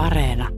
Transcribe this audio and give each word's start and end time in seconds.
Areena. 0.00 0.48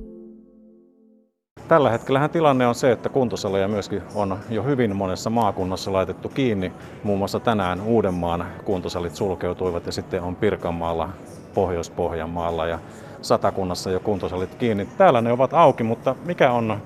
Tällä 1.68 1.90
hetkellä 1.90 2.28
tilanne 2.28 2.66
on 2.66 2.74
se, 2.74 2.92
että 2.92 3.08
kuntosaleja 3.08 3.68
myöskin 3.68 4.02
on 4.14 4.38
jo 4.50 4.62
hyvin 4.62 4.96
monessa 4.96 5.30
maakunnassa 5.30 5.92
laitettu 5.92 6.28
kiinni. 6.28 6.72
Muun 7.02 7.18
muassa 7.18 7.40
tänään 7.40 7.80
Uudenmaan 7.80 8.46
kuntosalit 8.64 9.16
sulkeutuivat 9.16 9.86
ja 9.86 9.92
sitten 9.92 10.22
on 10.22 10.36
Pirkanmaalla, 10.36 11.08
Pohjois-Pohjanmaalla 11.54 12.66
ja 12.66 12.78
Satakunnassa 13.22 13.90
jo 13.90 14.00
kuntosalit 14.00 14.54
kiinni. 14.54 14.88
Täällä 14.98 15.20
ne 15.20 15.32
ovat 15.32 15.54
auki, 15.54 15.82
mutta 15.82 16.14
mikä 16.24 16.52
on 16.52 16.82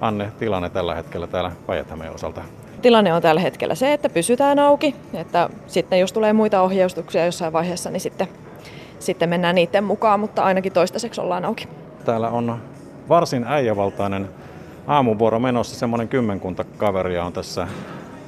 Anne 0.00 0.32
tilanne 0.38 0.70
tällä 0.70 0.94
hetkellä 0.94 1.26
täällä 1.26 1.52
päijät 1.66 1.86
osalta? 2.14 2.42
Tilanne 2.82 3.14
on 3.14 3.22
tällä 3.22 3.40
hetkellä 3.40 3.74
se, 3.74 3.92
että 3.92 4.08
pysytään 4.08 4.58
auki, 4.58 4.94
että 5.14 5.50
sitten 5.66 6.00
jos 6.00 6.12
tulee 6.12 6.32
muita 6.32 6.62
ohjeistuksia 6.62 7.24
jossain 7.24 7.52
vaiheessa, 7.52 7.90
niin 7.90 8.00
sitten, 8.00 8.28
sitten 8.98 9.28
mennään 9.28 9.54
niiden 9.54 9.84
mukaan, 9.84 10.20
mutta 10.20 10.42
ainakin 10.42 10.72
toistaiseksi 10.72 11.20
ollaan 11.20 11.44
auki. 11.44 11.68
Täällä 12.06 12.28
on 12.28 12.58
varsin 13.08 13.44
äijävaltainen 13.48 14.28
aamuvuoro 14.86 15.38
menossa, 15.38 15.76
semmoinen 15.76 16.08
kymmenkunta 16.08 16.64
kaveria 16.64 17.24
on 17.24 17.32
tässä. 17.32 17.68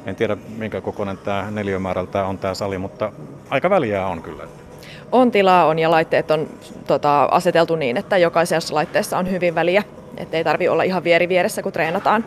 En 0.06 0.16
tiedä 0.16 0.36
minkä 0.56 0.80
kokoinen 0.80 1.18
tämä 1.18 1.50
neliömäärältä 1.50 2.24
on 2.24 2.38
tämä 2.38 2.54
sali, 2.54 2.78
mutta 2.78 3.12
aika 3.50 3.70
väliä 3.70 4.06
on 4.06 4.22
kyllä. 4.22 4.44
On 5.12 5.30
tilaa 5.30 5.66
on 5.66 5.78
ja 5.78 5.90
laitteet 5.90 6.30
on 6.30 6.48
tota, 6.86 7.24
aseteltu 7.24 7.76
niin, 7.76 7.96
että 7.96 8.18
jokaisessa 8.18 8.74
laitteessa 8.74 9.18
on 9.18 9.30
hyvin 9.30 9.54
väliä, 9.54 9.82
ettei 10.16 10.44
tarvi 10.44 10.68
olla 10.68 10.82
ihan 10.82 11.04
vieri 11.04 11.28
vieressä 11.28 11.62
kun 11.62 11.72
treenataan. 11.72 12.24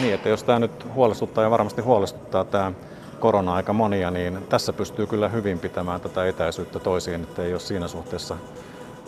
Niin, 0.00 0.14
että 0.14 0.28
jos 0.28 0.42
tämä 0.42 0.58
nyt 0.58 0.86
huolestuttaa 0.94 1.44
ja 1.44 1.50
varmasti 1.50 1.82
huolestuttaa 1.82 2.44
tämä 2.44 2.72
korona-aika 3.20 3.72
monia, 3.72 4.10
niin 4.10 4.38
tässä 4.48 4.72
pystyy 4.72 5.06
kyllä 5.06 5.28
hyvin 5.28 5.58
pitämään 5.58 6.00
tätä 6.00 6.26
etäisyyttä 6.26 6.78
toisiin, 6.78 7.22
että 7.22 7.42
ei 7.42 7.52
ole 7.52 7.60
siinä 7.60 7.88
suhteessa 7.88 8.36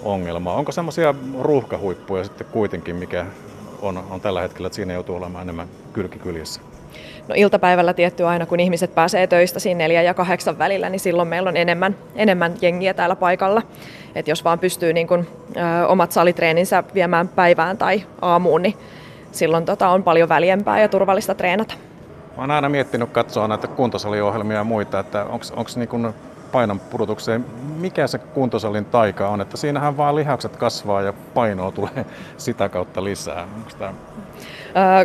ongelmaa. 0.02 0.54
Onko 0.54 0.72
semmoisia 0.72 1.14
ruuhkahuippuja 1.40 2.24
sitten 2.24 2.46
kuitenkin, 2.50 2.96
mikä 2.96 3.26
on, 3.82 4.04
on 4.10 4.20
tällä 4.20 4.40
hetkellä, 4.40 4.66
että 4.66 4.76
siinä 4.76 4.94
joutuu 4.94 5.16
olemaan 5.16 5.42
enemmän 5.42 5.68
kylkikyljessä? 5.92 6.60
No 7.28 7.34
iltapäivällä 7.38 7.94
tietty 7.94 8.26
aina, 8.26 8.46
kun 8.46 8.60
ihmiset 8.60 8.94
pääsee 8.94 9.26
töistä 9.26 9.60
siinä 9.60 9.78
neljä 9.78 10.02
ja 10.02 10.14
kahdeksan 10.14 10.58
välillä, 10.58 10.88
niin 10.88 11.00
silloin 11.00 11.28
meillä 11.28 11.48
on 11.48 11.56
enemmän, 11.56 11.96
enemmän 12.16 12.54
jengiä 12.62 12.94
täällä 12.94 13.16
paikalla. 13.16 13.62
Et 14.14 14.28
jos 14.28 14.44
vaan 14.44 14.58
pystyy 14.58 14.92
niin 14.92 15.06
kun, 15.06 15.26
ö, 15.56 15.86
omat 15.86 16.12
salitreeninsä 16.12 16.84
viemään 16.94 17.28
päivään 17.28 17.78
tai 17.78 18.02
aamuun, 18.22 18.62
niin 18.62 18.74
silloin 19.32 19.64
tota, 19.64 19.88
on 19.88 20.02
paljon 20.02 20.28
väljempää 20.28 20.80
ja 20.80 20.88
turvallista 20.88 21.34
treenata. 21.34 21.74
Mä 22.36 22.42
oon 22.42 22.50
aina 22.50 22.68
miettinyt 22.68 23.10
katsoa 23.10 23.48
näitä 23.48 23.66
kuntosaliohjelmia 23.66 24.56
ja 24.56 24.64
muita, 24.64 24.98
että 24.98 25.24
onko 25.24 25.70
niin 25.76 26.14
painon 26.52 26.80
pudotukseen, 26.80 27.44
mikä 27.76 28.06
se 28.06 28.18
kuntosalin 28.18 28.84
taika 28.84 29.28
on, 29.28 29.40
että 29.40 29.56
siinähän 29.56 29.96
vaan 29.96 30.16
lihakset 30.16 30.56
kasvaa 30.56 31.02
ja 31.02 31.12
painoa 31.34 31.72
tulee 31.72 32.06
sitä 32.36 32.68
kautta 32.68 33.04
lisää. 33.04 33.42
Onko 33.56 33.70
tämä 33.78 33.92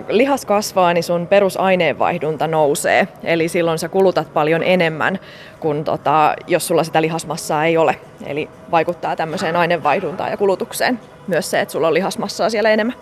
lihas 0.09 0.45
kasvaa, 0.45 0.94
niin 0.94 1.03
sun 1.03 1.27
perusaineenvaihdunta 1.27 2.47
nousee. 2.47 3.08
Eli 3.23 3.47
silloin 3.47 3.80
sä 3.80 3.89
kulutat 3.89 4.33
paljon 4.33 4.63
enemmän 4.63 5.19
kuin 5.59 5.83
tota, 5.83 6.35
jos 6.47 6.67
sulla 6.67 6.83
sitä 6.83 7.02
lihasmassaa 7.02 7.66
ei 7.66 7.78
ole. 7.78 7.95
Eli 8.25 8.50
vaikuttaa 8.72 9.16
tämmöiseen 9.16 9.55
aineenvaihduntaan 9.55 10.31
ja 10.31 10.38
kulutukseen 10.38 11.00
myös 11.28 11.52
se, 11.52 11.61
että 11.61 11.72
sulla 11.72 11.88
on 11.88 11.94
lihasmassaa 11.94 12.50
siellä 12.50 12.69
enemmän. 12.69 12.95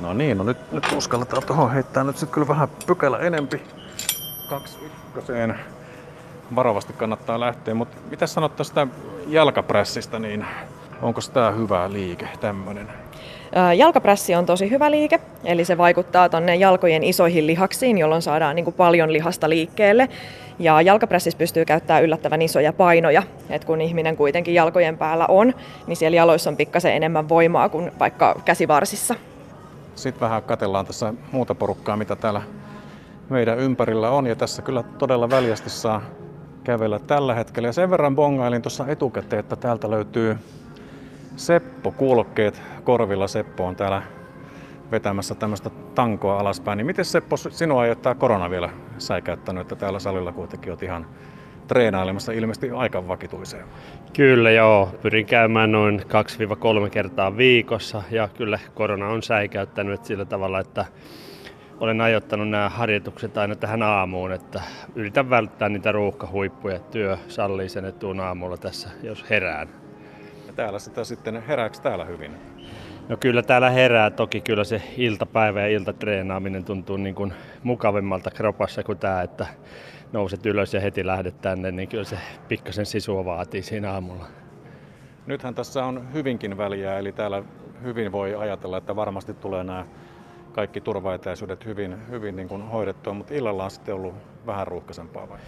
No 0.00 0.12
niin, 0.12 0.38
no 0.38 0.44
nyt, 0.44 0.72
nyt 0.72 0.84
uskalletaan 0.96 1.42
tuohon 1.46 1.72
heittää 1.72 2.04
nyt 2.04 2.16
sitten 2.16 2.34
kyllä 2.34 2.48
vähän 2.48 2.68
pykälä 2.86 3.18
enempi. 3.18 3.62
Kaksi 4.50 4.78
ykköseen. 4.84 5.58
Varovasti 6.54 6.92
kannattaa 6.92 7.40
lähteä, 7.40 7.74
mutta 7.74 7.96
mitä 8.10 8.26
sanot 8.26 8.56
tästä 8.56 8.86
jalkaprässistä, 9.26 10.18
niin 10.18 10.46
onko 11.02 11.20
tämä 11.32 11.50
hyvä 11.50 11.92
liike, 11.92 12.28
tämmöinen? 12.40 12.88
Jalkaprässi 13.76 14.34
on 14.34 14.46
tosi 14.46 14.70
hyvä 14.70 14.90
liike, 14.90 15.20
eli 15.44 15.64
se 15.64 15.78
vaikuttaa 15.78 16.28
tuonne 16.28 16.56
jalkojen 16.56 17.02
isoihin 17.04 17.46
lihaksiin, 17.46 17.98
jolloin 17.98 18.22
saadaan 18.22 18.56
niin 18.56 18.64
kuin 18.64 18.74
paljon 18.74 19.12
lihasta 19.12 19.48
liikkeelle. 19.48 20.08
Ja 20.58 20.82
jalkaprässissä 20.82 21.38
pystyy 21.38 21.64
käyttämään 21.64 22.04
yllättävän 22.04 22.42
isoja 22.42 22.72
painoja, 22.72 23.22
että 23.50 23.66
kun 23.66 23.80
ihminen 23.80 24.16
kuitenkin 24.16 24.54
jalkojen 24.54 24.98
päällä 24.98 25.26
on, 25.26 25.54
niin 25.86 25.96
siellä 25.96 26.16
jaloissa 26.16 26.50
on 26.50 26.56
pikkasen 26.56 26.92
enemmän 26.92 27.28
voimaa 27.28 27.68
kuin 27.68 27.92
vaikka 27.98 28.40
käsivarsissa. 28.44 29.14
Sitten 29.94 30.20
vähän 30.20 30.42
katellaan 30.42 30.86
tässä 30.86 31.14
muuta 31.32 31.54
porukkaa, 31.54 31.96
mitä 31.96 32.16
täällä 32.16 32.42
meidän 33.28 33.58
ympärillä 33.58 34.10
on. 34.10 34.26
Ja 34.26 34.36
tässä 34.36 34.62
kyllä 34.62 34.82
todella 34.82 35.30
väljästi 35.30 35.70
saa 35.70 36.02
kävellä 36.66 36.98
tällä 36.98 37.34
hetkellä. 37.34 37.68
Ja 37.68 37.72
sen 37.72 37.90
verran 37.90 38.16
bongailin 38.16 38.62
tuossa 38.62 38.86
etukäteen, 38.88 39.40
että 39.40 39.56
täältä 39.56 39.90
löytyy 39.90 40.36
Seppo 41.36 41.90
kuulokkeet 41.90 42.62
korvilla. 42.84 43.28
Seppo 43.28 43.66
on 43.66 43.76
täällä 43.76 44.02
vetämässä 44.90 45.34
tämmöistä 45.34 45.70
tankoa 45.94 46.38
alaspäin. 46.38 46.76
Niin 46.76 46.86
miten 46.86 47.04
Seppo 47.04 47.36
sinua 47.36 47.86
ei 47.86 47.96
tämä 47.96 48.14
korona 48.14 48.50
vielä 48.50 48.70
säikäyttänyt, 48.98 49.60
että 49.60 49.76
täällä 49.76 49.98
salilla 49.98 50.32
kuitenkin 50.32 50.72
olet 50.72 50.82
ihan 50.82 51.06
treenailemassa 51.68 52.32
ilmeisesti 52.32 52.70
aika 52.70 53.08
vakituiseen? 53.08 53.64
Kyllä 54.12 54.50
joo, 54.50 54.90
pyrin 55.02 55.26
käymään 55.26 55.72
noin 55.72 56.02
2-3 56.86 56.90
kertaa 56.90 57.36
viikossa 57.36 58.02
ja 58.10 58.28
kyllä 58.28 58.58
korona 58.74 59.08
on 59.08 59.22
säikäyttänyt 59.22 60.04
sillä 60.04 60.24
tavalla, 60.24 60.60
että 60.60 60.84
olen 61.80 62.00
ajoittanut 62.00 62.48
nämä 62.48 62.68
harjoitukset 62.68 63.38
aina 63.38 63.54
tähän 63.54 63.82
aamuun, 63.82 64.32
että 64.32 64.62
yritän 64.94 65.30
välttää 65.30 65.68
niitä 65.68 65.92
ruuhkahuippuja. 65.92 66.78
Työ 66.78 67.18
sallii 67.28 67.68
sen, 67.68 67.84
että 67.84 67.98
tuun 67.98 68.20
aamulla 68.20 68.56
tässä, 68.56 68.88
jos 69.02 69.30
herään. 69.30 69.68
Ja 70.46 70.52
täällä 70.52 70.78
sitä 70.78 71.04
sitten 71.04 71.42
herääkö 71.42 71.78
täällä 71.82 72.04
hyvin? 72.04 72.32
No 73.08 73.16
kyllä 73.16 73.42
täällä 73.42 73.70
herää. 73.70 74.10
Toki 74.10 74.40
kyllä 74.40 74.64
se 74.64 74.82
iltapäivä 74.96 75.60
ja 75.60 75.68
iltatreenaaminen 75.68 76.64
tuntuu 76.64 76.96
niin 76.96 77.14
kuin 77.14 77.32
mukavimmalta 77.62 78.30
kropassa 78.30 78.82
kuin 78.82 78.98
tämä, 78.98 79.22
että 79.22 79.46
nouset 80.12 80.46
ylös 80.46 80.74
ja 80.74 80.80
heti 80.80 81.06
lähdet 81.06 81.40
tänne, 81.40 81.72
niin 81.72 81.88
kyllä 81.88 82.04
se 82.04 82.18
pikkasen 82.48 82.86
sisua 82.86 83.24
vaatii 83.24 83.62
siinä 83.62 83.92
aamulla. 83.92 84.24
Nythän 85.26 85.54
tässä 85.54 85.84
on 85.84 86.12
hyvinkin 86.12 86.58
väliä, 86.58 86.98
eli 86.98 87.12
täällä 87.12 87.42
hyvin 87.82 88.12
voi 88.12 88.34
ajatella, 88.34 88.78
että 88.78 88.96
varmasti 88.96 89.34
tulee 89.34 89.64
nämä 89.64 89.86
kaikki 90.56 90.80
turvaetäisyydet 90.80 91.64
hyvin, 91.64 91.96
hyvin 92.10 92.36
niin 92.36 92.48
kuin 92.48 92.62
hoidettua, 92.62 93.14
mutta 93.14 93.34
illalla 93.34 93.64
on 93.64 93.70
sitten 93.70 93.94
ollut 93.94 94.14
vähän 94.46 94.66
ruuhkaisempaa 94.66 95.28
vai? 95.28 95.38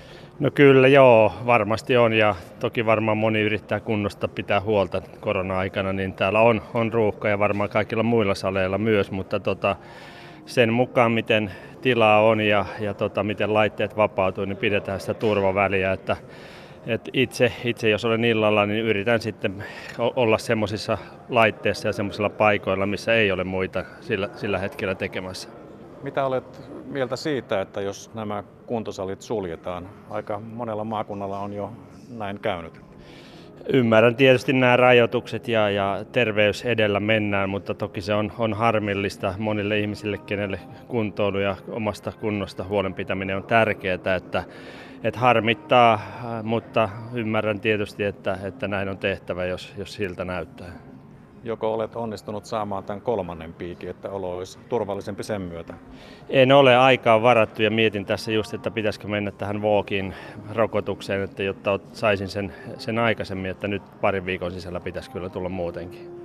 No 0.41 0.51
kyllä 0.51 0.89
joo, 0.89 1.33
varmasti 1.47 1.97
on 1.97 2.13
ja 2.13 2.35
toki 2.61 2.87
varmaan 2.87 3.19
moni 3.19 3.41
yrittää 3.41 3.81
kunnosta 3.81 4.29
pitää 4.29 4.61
huolta 4.61 5.03
korona-aikana, 5.21 5.93
niin 5.93 6.13
täällä 6.13 6.41
on, 6.41 6.63
on 6.75 6.93
ruuhka 6.93 7.29
ja 7.29 7.39
varmaan 7.39 7.71
kaikilla 7.71 8.03
muilla 8.03 8.35
saleilla 8.35 8.79
myös, 8.79 9.11
mutta 9.11 9.41
tota, 9.41 9.77
sen 10.47 10.73
mukaan 10.73 11.13
miten 11.13 11.53
tilaa 11.81 12.23
on 12.23 12.41
ja, 12.41 12.67
ja 12.81 12.95
tota, 12.95 13.23
miten 13.23 13.55
laitteet 13.55 13.97
vapautuu, 13.97 14.45
niin 14.45 14.57
pidetään 14.57 15.01
sitä 15.01 15.15
turvaväliä, 15.15 15.93
että 15.93 16.17
et 16.87 17.09
itse, 17.12 17.53
itse, 17.65 17.89
jos 17.89 18.05
olen 18.05 18.25
illalla, 18.25 18.66
niin 18.66 18.84
yritän 18.84 19.21
sitten 19.21 19.65
olla 19.99 20.39
semmoisissa 20.39 20.99
laitteissa 21.28 21.89
ja 21.89 21.93
semmoisilla 21.93 22.31
paikoilla, 22.31 22.87
missä 22.87 23.15
ei 23.15 23.33
ole 23.33 23.44
muita 23.44 23.84
sillä, 24.00 24.28
sillä 24.34 24.59
hetkellä 24.59 24.94
tekemässä. 24.94 25.49
Mitä 26.03 26.27
olet 26.27 26.71
mieltä 26.87 27.17
siitä, 27.17 27.61
että 27.61 27.81
jos 27.81 28.15
nämä 28.15 28.44
kuntosalit 28.67 29.22
suljetaan? 29.22 29.88
Aika 30.11 30.41
monella 30.41 30.84
maakunnalla 30.84 31.38
on 31.38 31.53
jo 31.53 31.72
näin 32.09 32.41
käynyt. 32.41 32.81
Ymmärrän 33.72 34.17
tietysti 34.17 34.53
nämä 34.53 34.77
rajoitukset 34.77 35.49
ja, 35.49 35.71
ja 35.71 36.05
terveys 36.12 36.65
edellä 36.65 37.00
mennään, 37.00 37.50
mutta 37.50 37.75
toki 37.75 38.00
se 38.00 38.15
on, 38.15 38.33
on 38.38 38.55
harmillista 38.55 39.34
monille 39.38 39.78
ihmisille, 39.78 40.19
kenelle 40.19 40.61
kuntoilu 40.88 41.38
ja 41.38 41.56
omasta 41.69 42.12
kunnosta 42.21 42.65
huolenpitäminen 42.65 43.37
on 43.37 43.44
tärkeää, 43.44 43.94
että, 43.94 44.44
että 45.05 45.21
harmittaa, 45.21 46.01
mutta 46.43 46.89
ymmärrän 47.15 47.61
tietysti, 47.61 48.05
että, 48.05 48.39
että 48.43 48.69
näin 48.69 48.89
on 48.89 48.99
tehtävä, 48.99 49.45
jos, 49.45 49.75
jos 49.77 49.95
siltä 49.95 50.25
näyttää. 50.25 50.73
Joko 51.45 51.75
olet 51.75 51.97
onnistunut 51.97 52.45
saamaan 52.45 52.85
tämän 52.85 53.00
kolmannen 53.00 53.53
piikin, 53.53 53.91
että 53.91 54.11
olo 54.11 54.37
olisi 54.37 54.59
turvallisempi 54.69 55.23
sen 55.23 55.43
myötä? 55.43 55.75
En 56.29 56.53
ole 56.53 56.77
aikaa 56.77 57.23
varattu 57.23 57.62
ja 57.62 57.71
mietin 57.71 58.05
tässä 58.05 58.33
just, 58.33 58.55
että 58.55 58.71
pitäisikö 58.71 59.09
mennä 59.09 59.31
tähän 59.31 59.62
Walkin 59.62 60.15
rokotukseen, 60.53 61.23
että 61.23 61.43
jotta 61.43 61.81
saisin 61.93 62.29
sen, 62.29 62.53
sen 62.79 62.99
aikaisemmin, 62.99 63.51
että 63.51 63.69
nyt 63.69 63.83
parin 64.01 64.27
viikon 64.27 64.53
sisällä 64.53 64.81
pitäisi 64.81 65.11
kyllä 65.11 65.29
tulla 65.29 65.49
muutenkin. 65.49 66.19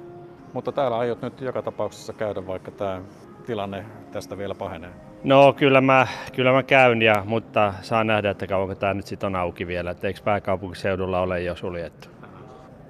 Mutta 0.53 0.71
täällä 0.71 0.97
aiot 0.97 1.21
nyt 1.21 1.41
joka 1.41 1.61
tapauksessa 1.61 2.13
käydä, 2.13 2.47
vaikka 2.47 2.71
tämä 2.71 3.01
tilanne 3.45 3.85
tästä 4.11 4.37
vielä 4.37 4.55
pahenee? 4.55 4.89
No 5.23 5.53
kyllä 5.53 5.81
mä, 5.81 6.07
kyllä 6.35 6.51
mä 6.51 6.63
käyn, 6.63 7.01
ja, 7.01 7.23
mutta 7.25 7.73
saa 7.81 8.03
nähdä, 8.03 8.29
että 8.29 8.47
kauanko 8.47 8.75
tämä 8.75 8.93
nyt 8.93 9.07
sitten 9.07 9.27
on 9.27 9.35
auki 9.35 9.67
vielä, 9.67 9.91
että 9.91 10.07
eikö 10.07 10.19
pääkaupunkiseudulla 10.23 11.19
ole 11.19 11.41
jo 11.41 11.55
suljettu. 11.55 12.07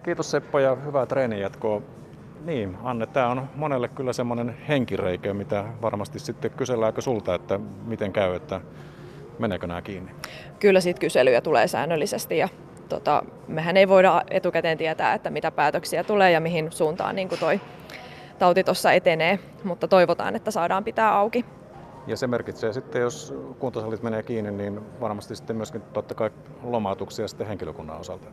Kiitos 0.04 0.32
Seppo 0.32 0.60
ja 0.60 0.76
hyvää 0.76 1.06
treenin 1.06 1.40
jatkoa. 1.40 1.82
Niin, 2.46 2.78
Anne, 2.84 3.06
tämä 3.06 3.28
on 3.28 3.50
monelle 3.56 3.88
kyllä 3.88 4.14
semmoinen 4.14 4.58
henkireikö, 4.68 5.34
mitä 5.34 5.64
varmasti 5.82 6.20
sitten 6.20 6.52
kyselläänkö 6.52 7.02
sulta, 7.02 7.36
että 7.36 7.60
miten 7.86 8.14
käy, 8.14 8.36
että 8.36 8.62
meneekö 9.40 9.68
nämä 9.68 9.82
kiinni? 9.82 10.12
Kyllä 10.60 10.82
siitä 10.82 11.00
kyselyjä 11.00 11.42
tulee 11.42 11.68
säännöllisesti 11.68 12.38
ja 12.38 12.50
tota, 12.90 13.24
mehän 13.48 13.78
ei 13.78 13.88
voida 13.88 14.22
etukäteen 14.30 14.78
tietää, 14.78 15.14
että 15.14 15.30
mitä 15.30 15.52
päätöksiä 15.52 16.04
tulee 16.04 16.32
ja 16.32 16.40
mihin 16.40 16.72
suuntaan 16.72 17.16
niin 17.16 17.30
kuin 17.30 17.40
toi 17.40 17.60
tauti 18.40 18.64
tuossa 18.64 18.92
etenee, 18.92 19.40
mutta 19.64 19.88
toivotaan, 19.88 20.36
että 20.36 20.52
saadaan 20.52 20.84
pitää 20.84 21.16
auki. 21.16 21.46
Ja 22.08 22.18
se 22.18 22.28
merkitsee 22.28 22.74
sitten, 22.74 23.02
jos 23.02 23.34
kuntosalit 23.60 24.04
menee 24.04 24.24
kiinni, 24.24 24.52
niin 24.52 24.82
varmasti 25.00 25.36
sitten 25.36 25.56
myöskin 25.56 25.82
totta 25.82 26.16
kai 26.16 26.30
lomautuksia 26.64 27.28
sitten 27.28 27.48
henkilökunnan 27.48 28.00
osalta. 28.00 28.28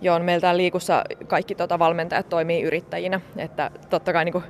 Joo, 0.00 0.18
meillä 0.18 0.40
täällä 0.40 0.58
liikussa 0.58 1.04
kaikki 1.26 1.54
tota 1.54 1.78
valmentajat 1.78 2.28
toimii 2.28 2.62
yrittäjinä, 2.62 3.20
että 3.36 3.70
totta 3.90 4.12
kai 4.12 4.24
niin 4.24 4.32
kuin, 4.32 4.44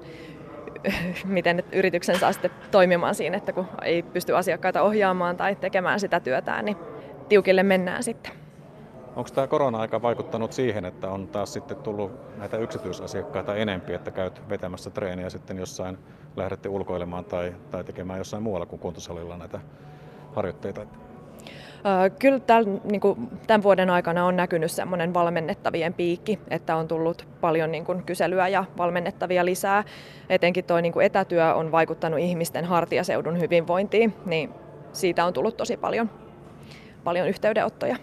miten 1.24 1.64
yrityksen 1.72 2.18
saa 2.18 2.32
sitten 2.32 2.50
toimimaan 2.70 3.14
siinä, 3.14 3.36
että 3.36 3.52
kun 3.52 3.66
ei 3.82 4.02
pysty 4.02 4.36
asiakkaita 4.36 4.82
ohjaamaan 4.82 5.36
tai 5.36 5.56
tekemään 5.56 6.00
sitä 6.00 6.20
työtään, 6.20 6.64
niin 6.64 6.76
tiukille 7.28 7.62
mennään 7.62 8.02
sitten. 8.02 8.41
Onko 9.16 9.30
tämä 9.34 9.46
korona-aika 9.46 10.02
vaikuttanut 10.02 10.52
siihen, 10.52 10.84
että 10.84 11.10
on 11.10 11.28
taas 11.28 11.52
sitten 11.52 11.76
tullut 11.76 12.12
näitä 12.38 12.56
yksityisasiakkaita 12.56 13.54
enempi, 13.54 13.94
että 13.94 14.10
käyt 14.10 14.42
vetämässä 14.48 14.90
treeniä 14.90 15.30
sitten 15.30 15.58
jossain, 15.58 15.98
lähdette 16.36 16.68
ulkoilemaan 16.68 17.24
tai, 17.24 17.54
tai 17.70 17.84
tekemään 17.84 18.18
jossain 18.18 18.42
muualla 18.42 18.66
kuin 18.66 18.80
kuntosalilla 18.80 19.36
näitä 19.36 19.60
harjoitteita? 20.34 20.86
Kyllä 22.18 22.40
tämän, 22.40 22.80
niin 22.84 23.00
kuin, 23.00 23.28
tämän 23.46 23.62
vuoden 23.62 23.90
aikana 23.90 24.26
on 24.26 24.36
näkynyt 24.36 24.70
semmoinen 24.70 25.14
valmennettavien 25.14 25.94
piikki, 25.94 26.38
että 26.50 26.76
on 26.76 26.88
tullut 26.88 27.26
paljon 27.40 27.72
niin 27.72 27.84
kuin, 27.84 28.02
kyselyä 28.02 28.48
ja 28.48 28.64
valmennettavia 28.78 29.44
lisää. 29.44 29.84
Etenkin 30.28 30.64
tuo 30.64 30.80
niin 30.80 31.00
etätyö 31.02 31.54
on 31.54 31.72
vaikuttanut 31.72 32.20
ihmisten 32.20 32.64
hartiaseudun 32.64 33.40
hyvinvointiin, 33.40 34.14
niin 34.26 34.50
siitä 34.92 35.24
on 35.24 35.32
tullut 35.32 35.56
tosi 35.56 35.76
paljon, 35.76 36.10
paljon 37.04 37.28
yhteydenottoja. 37.28 37.96